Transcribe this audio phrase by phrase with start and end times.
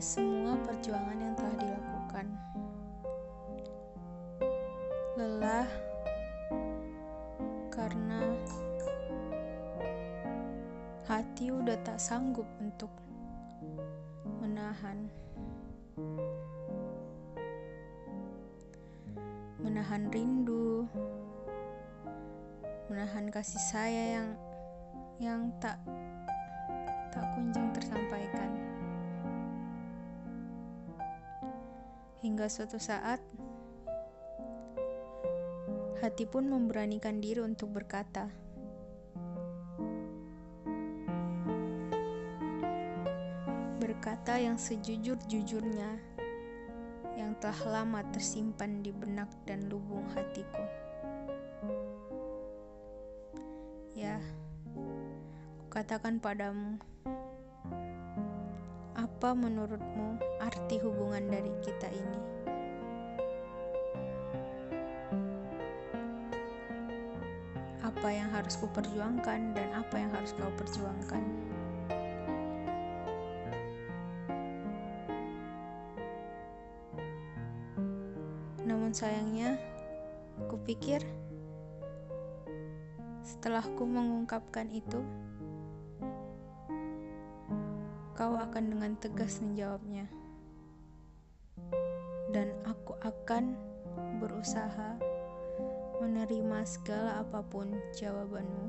[0.00, 2.26] semua perjuangan yang telah dilakukan.
[5.20, 5.68] Lelah
[7.68, 8.32] karena
[11.04, 12.88] hati udah tak sanggup untuk
[14.40, 15.12] menahan
[19.60, 20.88] menahan rindu
[22.88, 24.28] menahan kasih saya yang
[25.20, 25.76] yang tak
[27.10, 28.29] tak kunjung tersampaikan
[32.20, 33.20] hingga suatu saat
[36.00, 38.28] hati pun memberanikan diri untuk berkata
[43.80, 46.00] berkata yang sejujur-jujurnya
[47.20, 50.64] yang telah lama tersimpan di benak dan lubung hatiku.
[53.92, 54.16] Ya,
[55.68, 56.80] kukatakan padamu,
[59.20, 62.20] apa menurutmu arti hubungan dari kita ini?
[67.84, 71.20] Apa yang harus kuperjuangkan dan apa yang harus kau perjuangkan?
[78.64, 79.60] Namun sayangnya,
[80.48, 81.04] kupikir
[83.20, 85.04] setelah ku mengungkapkan itu,
[88.20, 90.04] kau akan dengan tegas menjawabnya.
[92.28, 93.56] Dan aku akan
[94.20, 95.00] berusaha
[96.04, 98.68] menerima segala apa pun jawabanmu.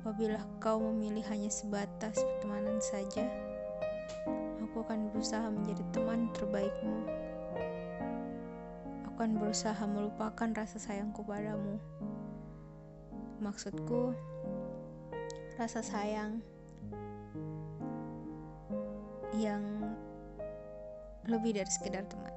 [0.00, 3.28] Apabila kau memilih hanya sebatas pertemanan saja,
[4.64, 7.04] aku akan berusaha menjadi teman terbaikmu.
[9.04, 11.76] Aku akan berusaha melupakan rasa sayangku padamu.
[13.42, 14.14] Maksudku,
[15.58, 16.38] rasa sayang
[19.34, 19.66] yang
[21.26, 22.30] lebih dari sekedar teman.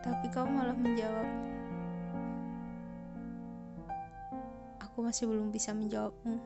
[0.00, 1.28] Tapi kau malah menjawab,
[4.80, 6.40] aku masih belum bisa menjawabmu.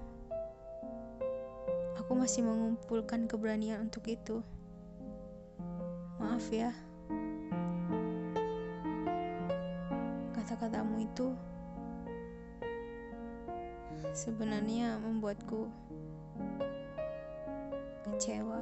[1.95, 4.43] Aku masih mengumpulkan keberanian untuk itu.
[6.19, 6.75] Maaf ya.
[10.35, 11.31] Kata-katamu itu
[14.13, 15.71] sebenarnya membuatku
[18.05, 18.61] kecewa.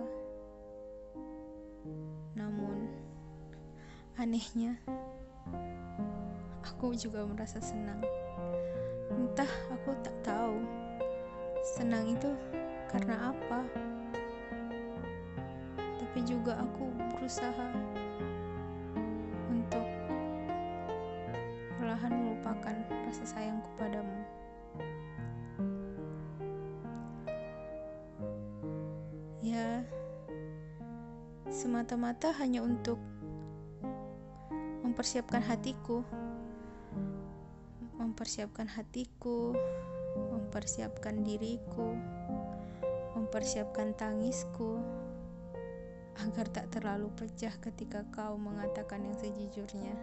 [2.35, 2.91] Namun
[4.19, 4.79] anehnya
[6.63, 8.03] aku juga merasa senang.
[9.11, 10.63] Entah aku tak tahu.
[11.75, 12.31] Senang itu
[12.87, 13.67] karena apa?
[15.77, 17.67] Tapi juga aku berusaha
[31.59, 33.03] semata-mata hanya untuk
[34.87, 36.07] mempersiapkan hatiku,
[37.99, 39.59] mempersiapkan hatiku,
[40.39, 41.99] mempersiapkan diriku,
[43.19, 44.79] mempersiapkan tangisku
[46.23, 49.99] agar tak terlalu pecah ketika kau mengatakan yang sejujurnya.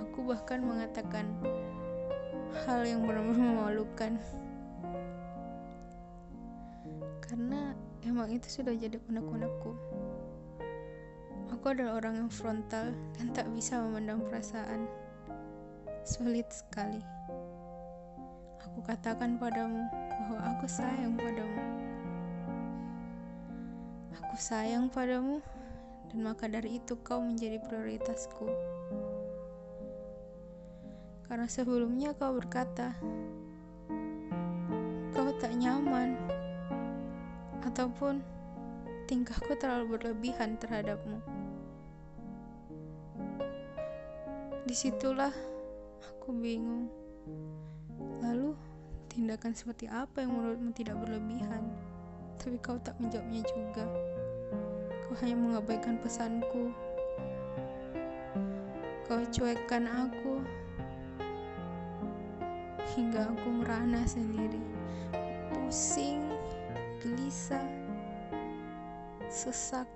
[0.00, 1.28] Aku bahkan mengatakan
[2.64, 4.16] hal yang benar-benar memalukan
[8.16, 9.76] emang itu sudah jadi unek-unekku.
[11.52, 14.88] Aku adalah orang yang frontal dan tak bisa memandang perasaan.
[16.00, 17.04] Sulit sekali.
[18.64, 21.60] Aku katakan padamu bahwa aku sayang padamu.
[24.16, 25.44] Aku sayang padamu
[26.08, 28.48] dan maka dari itu kau menjadi prioritasku.
[31.28, 32.96] Karena sebelumnya kau berkata,
[35.12, 36.16] kau tak nyaman,
[37.66, 38.22] ataupun
[39.10, 41.18] tingkahku terlalu berlebihan terhadapmu.
[44.66, 45.34] Di situlah
[46.02, 46.90] aku bingung.
[48.22, 48.54] Lalu,
[49.06, 51.62] tindakan seperti apa yang menurutmu tidak berlebihan?
[52.42, 53.86] Tapi kau tak menjawabnya juga.
[55.06, 56.74] Kau hanya mengabaikan pesanku.
[59.06, 60.42] Kau cuekkan aku
[62.98, 64.58] hingga aku merana sendiri,
[65.52, 66.35] pusing,
[67.06, 67.62] gelisah,
[69.30, 69.86] sesak,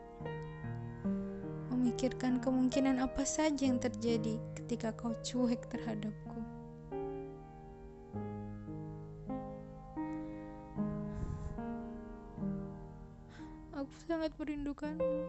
[1.74, 6.38] memikirkan kemungkinan apa saja yang terjadi ketika kau cuek terhadapku.
[13.74, 15.26] Aku sangat merindukanmu.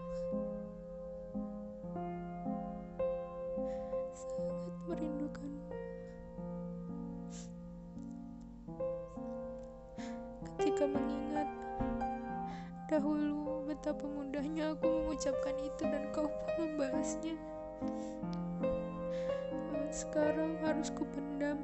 [4.13, 5.65] Sangat merindukanmu.
[10.45, 11.50] Ketika mengingat
[12.91, 17.39] dahulu betapa mudahnya aku mengucapkan itu dan kau pun membalasnya.
[19.47, 21.55] Namun sekarang harus kupendam.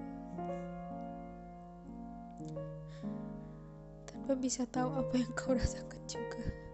[4.07, 6.66] Tanpa bisa tahu apa yang kau rasakan juga.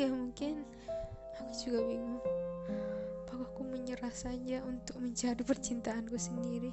[0.00, 0.64] Ya mungkin.
[1.36, 2.24] Aku juga bingung.
[3.20, 6.72] Apakah aku menyerah saja untuk mencari percintaanku sendiri?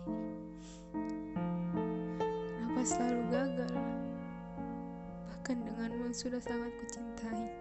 [2.56, 3.76] Kenapa selalu gagal?
[5.28, 7.52] Bahkan denganmu yang sudah sangat kucintai.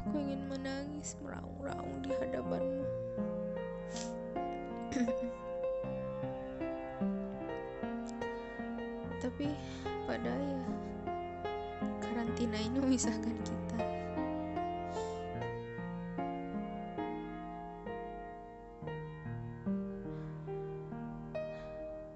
[0.00, 2.87] Aku ingin menangis meraung-raung di hadapanmu
[9.38, 9.54] tapi
[10.02, 10.62] pada ya
[12.02, 13.78] karantina ini memisahkan kita.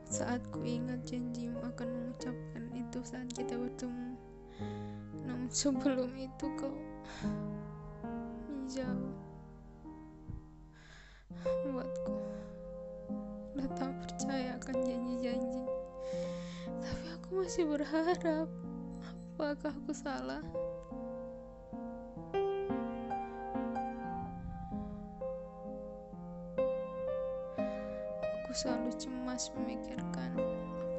[0.03, 4.19] Saat ku ingat janjimu akan mengucapkan itu saat kita bertemu.
[5.23, 6.75] Namun sebelum itu kau
[8.51, 9.15] menjauh.
[13.55, 15.72] Udah tak percaya akan janji-janji
[17.33, 18.45] aku masih berharap.
[19.41, 20.45] Apakah aku salah?
[28.37, 30.37] Aku selalu cemas memikirkan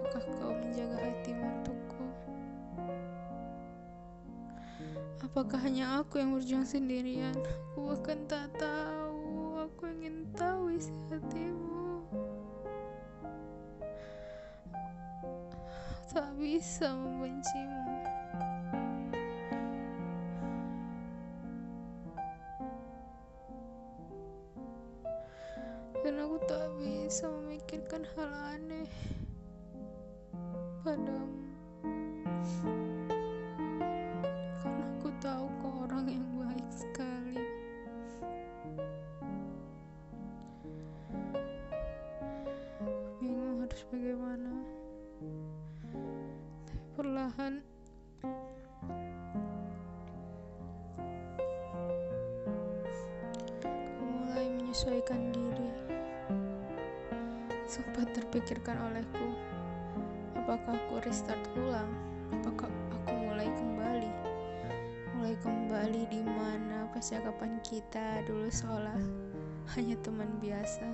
[0.02, 2.06] apakah kau menjaga hatimu untukku?
[5.22, 7.38] Apakah hanya aku yang berjuang sendirian?
[7.78, 9.62] Aku bahkan tak tahu.
[9.70, 11.33] Aku ingin tahu isi hatimu
[16.14, 17.90] tak bisa membencimu.
[26.06, 28.86] Dan aku tak bisa memikirkan hal aneh
[30.86, 31.42] padamu.
[34.62, 37.42] Karena aku tahu kau orang yang baik sekali.
[43.18, 44.54] Bingung harus bagaimana
[46.94, 47.66] perlahan.
[53.66, 55.74] Aku mulai menyesuaikan diri.
[57.66, 59.34] Sempat terpikirkan olehku
[60.38, 61.90] apakah aku restart ulang?
[62.30, 64.12] Apakah aku mulai kembali?
[65.18, 69.02] Mulai kembali di mana percakapan kita dulu seolah
[69.74, 70.86] hanya teman biasa.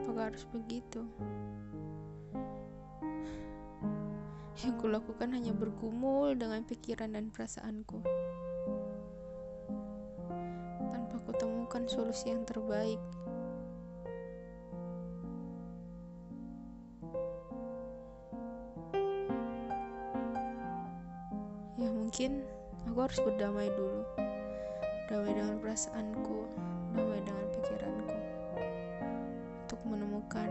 [0.00, 1.04] Apakah harus begitu
[4.58, 8.02] Yang kulakukan hanya bergumul dengan pikiran dan perasaanku.
[10.90, 12.98] Tanpa kutemukan solusi yang terbaik.
[21.78, 22.42] Ya mungkin
[22.90, 24.02] aku harus berdamai dulu.
[25.06, 26.38] Damai dengan perasaanku,
[26.98, 28.16] damai dengan pikiranku.
[29.62, 30.50] Untuk menemukan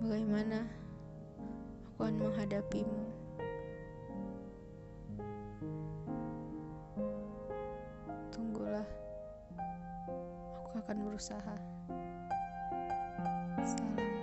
[0.00, 0.64] bagaimana
[1.94, 3.02] akan menghadapimu.
[8.34, 8.86] Tunggulah,
[10.58, 11.54] aku akan berusaha.
[13.62, 14.13] Salam.